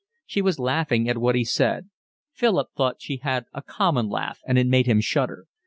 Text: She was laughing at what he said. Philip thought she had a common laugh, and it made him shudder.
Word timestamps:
She 0.25 0.41
was 0.41 0.57
laughing 0.57 1.07
at 1.07 1.19
what 1.19 1.35
he 1.35 1.43
said. 1.45 1.91
Philip 2.33 2.69
thought 2.75 3.03
she 3.03 3.17
had 3.17 3.45
a 3.53 3.61
common 3.61 4.09
laugh, 4.09 4.39
and 4.47 4.57
it 4.57 4.65
made 4.65 4.87
him 4.87 4.99
shudder. 4.99 5.45